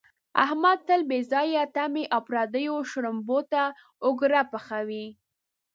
احمد 0.43 0.77
تل 0.87 1.01
بې 1.09 1.19
ځایه 1.31 1.63
تمې 1.75 2.03
او 2.13 2.21
پردیو 2.27 2.75
شړومبو 2.89 3.39
ته 3.51 3.63
اوګره 4.05 4.41
پحوي. 4.51 5.07